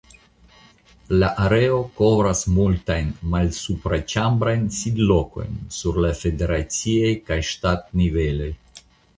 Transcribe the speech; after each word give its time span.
La 1.23 1.27
areo 1.43 1.75
kovras 1.99 2.41
multajn 2.53 3.11
malsupraĉambrajn 3.35 4.65
sidlokojn 4.79 5.63
sur 5.79 6.03
la 6.07 6.15
federaciaj 6.23 7.15
kaj 7.29 7.41
ŝtatniveloj. 7.53 8.51